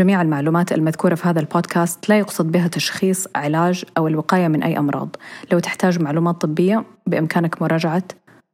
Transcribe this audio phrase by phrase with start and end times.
[0.00, 4.78] جميع المعلومات المذكورة في هذا البودكاست لا يقصد بها تشخيص علاج أو الوقاية من أي
[4.78, 5.16] أمراض
[5.52, 8.02] لو تحتاج معلومات طبية بإمكانك مراجعة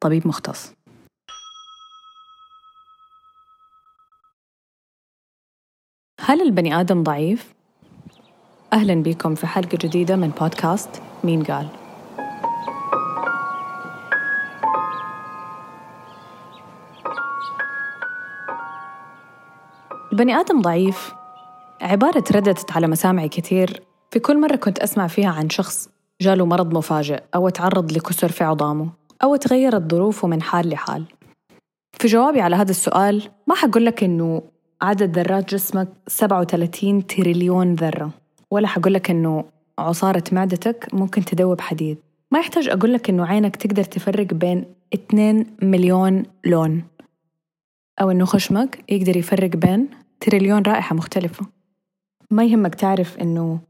[0.01, 0.72] طبيب مختص
[6.21, 7.54] هل البني آدم ضعيف؟
[8.72, 11.69] أهلا بكم في حلقة جديدة من بودكاست مين قال؟
[20.12, 21.16] البني آدم ضعيف
[21.80, 23.83] عبارة ترددت على مسامعي كثير.
[24.11, 25.89] في كل مرة كنت أسمع فيها عن شخص
[26.21, 28.91] جاله مرض مفاجئ أو تعرض لكسر في عظامه
[29.23, 31.05] أو تغيرت ظروفه من حال لحال.
[31.93, 34.43] في جوابي على هذا السؤال ما حقول لك إنه
[34.83, 38.11] عدد ذرات جسمك 37 تريليون ذرة
[38.51, 39.45] ولا حقول لك إنه
[39.79, 41.98] عصارة معدتك ممكن تدوب حديد.
[42.31, 44.65] ما يحتاج أقول لك إنه عينك تقدر تفرق بين
[44.95, 46.84] 2 مليون لون
[48.01, 49.89] أو إنه خشمك يقدر يفرق بين
[50.20, 51.55] تريليون رائحة مختلفة.
[52.30, 53.61] ما يهمك تعرف إنه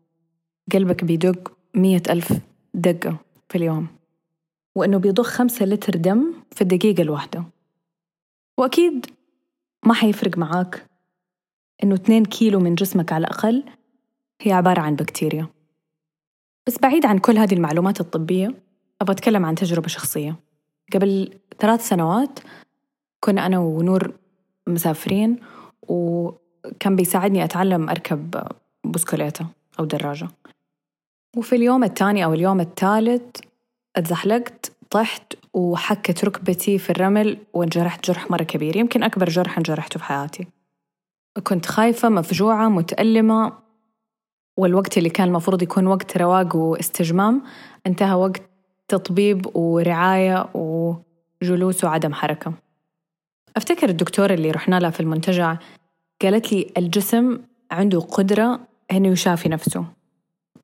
[0.72, 2.32] قلبك بيدق مية ألف
[2.74, 3.16] دقة
[3.48, 3.86] في اليوم
[4.74, 7.44] وإنه بيضخ خمسة لتر دم في الدقيقة الواحدة.
[8.58, 9.06] وأكيد
[9.86, 10.86] ما حيفرق معاك
[11.84, 13.64] إنه 2 كيلو من جسمك على الأقل
[14.40, 15.48] هي عبارة عن بكتيريا.
[16.66, 18.54] بس بعيد عن كل هذه المعلومات الطبية
[19.00, 20.36] أبغى أتكلم عن تجربة شخصية.
[20.94, 22.38] قبل ثلاث سنوات
[23.20, 24.12] كنا أنا ونور
[24.66, 25.40] مسافرين
[26.66, 28.42] وكان بيساعدني أتعلم أركب
[28.84, 29.46] بسكوليتة
[29.80, 30.28] أو دراجة.
[31.36, 33.40] وفي اليوم الثاني أو اليوم الثالث
[33.96, 38.76] اتزحلقت طحت وحكت ركبتي في الرمل وانجرحت جرح مرة كبير.
[38.76, 40.46] يمكن أكبر جرح انجرحته في حياتي.
[41.42, 43.52] كنت خايفة مفجوعة متألمة
[44.56, 47.42] والوقت اللي كان المفروض يكون وقت رواق واستجمام
[47.86, 48.42] انتهى وقت
[48.88, 52.52] تطبيب ورعاية وجلوس وعدم حركة.
[53.56, 55.56] أفتكر الدكتورة اللي رحنا لها في المنتجع
[56.22, 57.38] قالت لي الجسم
[57.70, 58.60] عنده قدرة
[58.92, 59.84] إنه يشافي نفسه.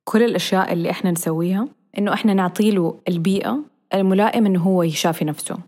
[0.05, 3.59] كل الأشياء اللي إحنا نسويها إنه إحنا نعطيله البيئة
[3.95, 5.59] الملائمة إنه هو يشافي نفسه.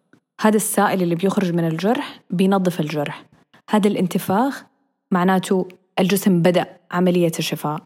[0.40, 3.24] هذا السائل اللي بيخرج من الجرح بينظف الجرح.
[3.70, 4.64] هذا الانتفاخ
[5.10, 7.82] معناته الجسم بدأ عملية الشفاء.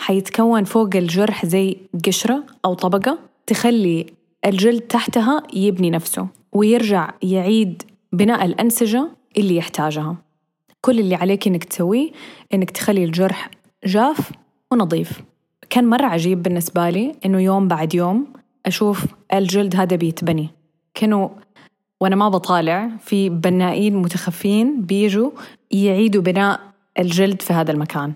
[0.00, 1.76] حيتكون فوق الجرح زي
[2.06, 4.06] قشرة أو طبقة تخلي
[4.46, 9.08] الجلد تحتها يبني نفسه ويرجع يعيد بناء الأنسجة
[9.38, 10.16] اللي يحتاجها.
[10.80, 12.10] كل اللي عليك إنك تسويه
[12.54, 13.50] إنك تخلي الجرح
[13.84, 14.30] جاف
[14.72, 15.22] ونظيف.
[15.70, 18.26] كان مرة عجيب بالنسبة لي إنه يوم بعد يوم
[18.66, 20.50] أشوف الجلد هذا بيتبني.
[20.94, 21.28] كانوا
[22.00, 25.30] وأنا ما بطالع في بنائين متخفين بيجوا
[25.70, 26.60] يعيدوا بناء
[26.98, 28.12] الجلد في هذا المكان.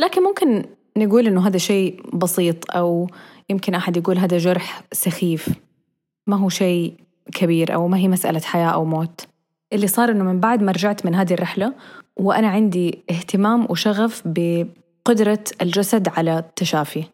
[0.00, 0.64] لكن ممكن
[0.96, 3.10] نقول إنه هذا شيء بسيط أو
[3.50, 5.48] يمكن أحد يقول هذا جرح سخيف.
[6.26, 6.94] ما هو شيء
[7.32, 9.26] كبير أو ما هي مسألة حياة أو موت.
[9.72, 11.74] اللي صار إنه من بعد ما رجعت من هذه الرحلة
[12.16, 17.04] وأنا عندي اهتمام وشغف بقدرة الجسد على التشافي.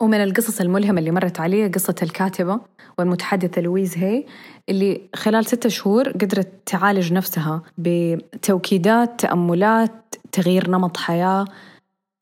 [0.00, 2.60] ومن القصص الملهمة اللي مرت علي قصة الكاتبة
[2.98, 4.24] والمتحدثة لويز هي
[4.68, 11.44] اللي خلال ستة شهور قدرت تعالج نفسها بتوكيدات تأملات تغيير نمط حياة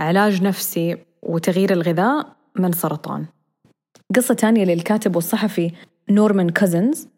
[0.00, 2.26] علاج نفسي وتغيير الغذاء
[2.56, 3.26] من سرطان.
[4.16, 5.71] قصة تانية للكاتب والصحفي
[6.11, 7.09] نورمان كازنز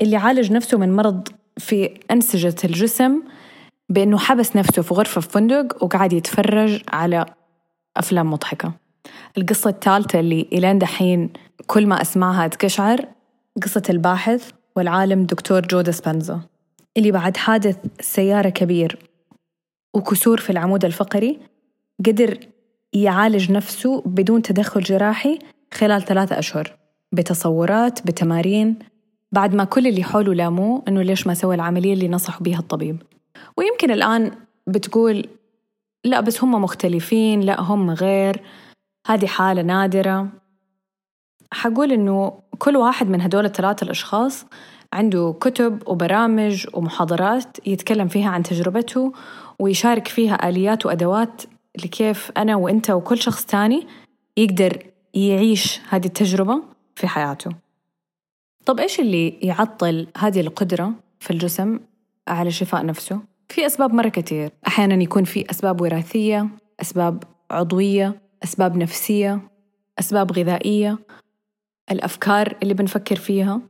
[0.00, 1.28] اللي عالج نفسه من مرض
[1.58, 3.22] في أنسجة الجسم
[3.88, 7.26] بأنه حبس نفسه في غرفة في فندق وقعد يتفرج على
[7.96, 8.72] أفلام مضحكة.
[9.38, 11.32] القصة الثالثة اللي إلين دحين
[11.66, 13.04] كل ما أسمعها أتقشعر
[13.62, 16.40] قصة الباحث والعالم دكتور جو ديسبنزا
[16.96, 18.98] اللي بعد حادث سيارة كبير
[19.94, 21.38] وكسور في العمود الفقري
[22.06, 22.38] قدر
[22.92, 25.38] يعالج نفسه بدون تدخل جراحي
[25.74, 26.76] خلال ثلاثة أشهر
[27.12, 28.78] بتصورات بتمارين.
[29.32, 33.02] بعد ما كل اللي حوله لاموه إنه ليش ما سوى العملية اللي نصح بيها الطبيب.
[33.56, 34.32] ويمكن الآن
[34.66, 35.28] بتقول
[36.04, 38.42] لا بس هم مختلفين لا هم غير
[39.06, 40.28] هذه حالة نادرة.
[41.52, 44.46] حقول إنه كل واحد من هدول الثلاثة الأشخاص
[44.92, 49.12] عنده كتب وبرامج ومحاضرات يتكلم فيها عن تجربته
[49.58, 51.42] ويشارك فيها آليات وأدوات
[51.84, 53.86] لكيف أنا وإنت وكل شخص تاني
[54.36, 56.62] يقدر يعيش هذه التجربة
[56.96, 57.50] في حياته.
[58.66, 61.80] طب إيش اللي يعطل هذه القدرة في الجسم
[62.28, 64.50] على شفاء نفسه؟ في أسباب مرة كتير.
[64.66, 66.48] أحيانا يكون في أسباب وراثية
[66.80, 69.40] أسباب عضوية أسباب نفسية
[69.98, 70.98] أسباب غذائية.
[71.90, 73.60] الأفكار اللي بنفكر فيها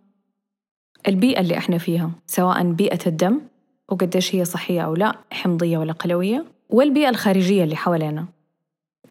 [1.09, 3.41] البيئة اللي إحنا فيها سواء بيئة الدم
[3.89, 8.27] وقديش هي صحية أو لا حمضية ولا قلوية والبيئة الخارجية اللي حوالينا.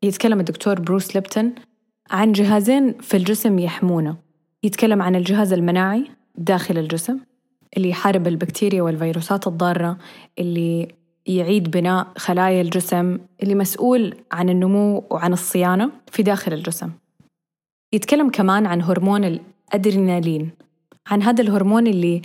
[0.03, 1.55] يتكلم الدكتور بروس ليبتون
[2.11, 4.15] عن جهازين في الجسم يحمونا
[4.63, 7.19] يتكلم عن الجهاز المناعي داخل الجسم
[7.77, 9.97] اللي يحارب البكتيريا والفيروسات الضارة
[10.39, 10.87] اللي
[11.25, 16.91] يعيد بناء خلايا الجسم اللي مسؤول عن النمو وعن الصيانة في داخل الجسم.
[17.93, 19.25] يتكلم كمان عن هرمون
[19.73, 20.49] الأدرينالين
[21.07, 22.21] عن هذا الهرمون اللي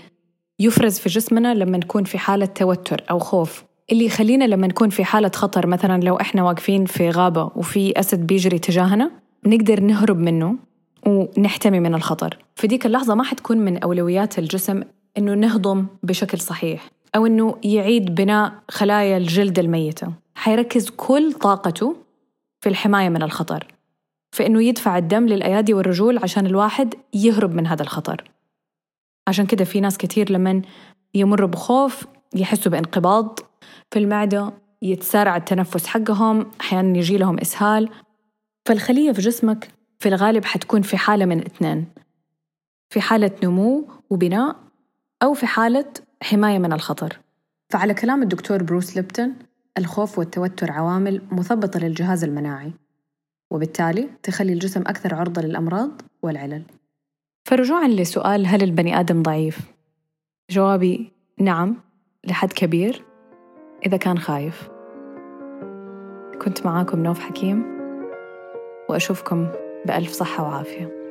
[0.58, 5.04] يفرز في جسمنا لما نكون في حالة توتر أو خوف اللي يخلينا لما نكون في
[5.04, 9.10] حالة خطر مثلا لو إحنا واقفين في غابة وفي أسد بيجري تجاهنا
[9.46, 10.56] نقدر نهرب منه
[11.06, 12.38] ونحتمي من الخطر.
[12.56, 14.82] في ديك اللحظة ما حتكون من أولويات الجسم
[15.18, 20.12] إنه نهضم بشكل صحيح أو إنه يعيد بناء خلايا الجلد الميتة.
[20.34, 21.96] حيركز كل طاقته
[22.60, 23.66] في الحماية من الخطر
[24.32, 28.30] في إنه يدفع الدم للأيادي والرجول عشان الواحد يهرب من هذا الخطر.
[29.28, 30.62] عشان كده في ناس كتير لمن
[31.14, 33.38] يمروا بخوف يحسوا بانقباض
[33.90, 34.52] في المعدة
[34.82, 37.88] يتسارع التنفس حقهم أحيانا يجي لهم إسهال.
[38.66, 39.68] فالخلية في جسمك
[40.04, 41.86] في الغالب حتكون في حالة من اثنين.
[42.90, 44.56] في حالة نمو وبناء
[45.22, 45.84] أو في حالة
[46.22, 47.20] حماية من الخطر.
[47.70, 49.34] فعلى كلام الدكتور بروس ليبتون
[49.78, 52.72] الخوف والتوتر عوامل مثبطة للجهاز المناعي
[53.50, 56.62] وبالتالي تخلي الجسم أكثر عرضة للأمراض والعلل.
[57.44, 59.58] فرجوعا لسؤال هل البني آدم ضعيف؟
[60.50, 61.76] جوابي نعم
[62.24, 63.04] لحد كبير
[63.86, 64.68] إذا كان خايف.
[66.42, 67.64] كنت معاكم نوف حكيم
[68.88, 69.48] وأشوفكم
[69.86, 71.03] بألف صحة وعافية.